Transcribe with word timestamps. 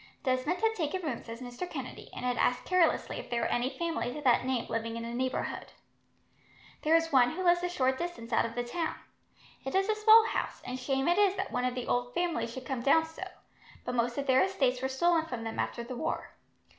Desmond 0.23 0.59
had 0.63 0.73
taken 0.73 1.03
rooms 1.03 1.29
as 1.29 1.41
Mr. 1.41 1.69
Kennedy, 1.69 2.09
and 2.15 2.25
had 2.25 2.35
asked 2.37 2.65
carelessly 2.65 3.17
if 3.19 3.29
there 3.29 3.41
were 3.41 3.47
any 3.49 3.69
families 3.69 4.15
of 4.15 4.23
that 4.23 4.45
name 4.45 4.65
living 4.67 4.95
in 4.97 5.03
the 5.03 5.09
neighbourhood. 5.13 5.67
"There 6.81 6.95
is 6.95 7.11
one 7.11 7.29
who 7.29 7.43
lives 7.43 7.61
a 7.61 7.69
short 7.69 7.99
distance 7.99 8.33
out 8.33 8.43
of 8.43 8.55
the 8.55 8.63
town. 8.63 8.95
It 9.63 9.75
is 9.75 9.89
a 9.89 9.93
small 9.95 10.25
house, 10.25 10.59
and 10.65 10.79
shame 10.79 11.07
it 11.07 11.19
is 11.19 11.35
that 11.35 11.51
one 11.51 11.65
of 11.65 11.75
the 11.75 11.85
old 11.85 12.15
family 12.15 12.47
should 12.47 12.65
come 12.65 12.81
down 12.81 13.05
so; 13.05 13.27
but 13.85 13.93
most 13.93 14.17
of 14.17 14.25
their 14.25 14.41
estates 14.41 14.81
were 14.81 14.89
stolen 14.89 15.27
from 15.27 15.43
them 15.43 15.59
after 15.59 15.83
the 15.83 15.95
war. 15.95 16.31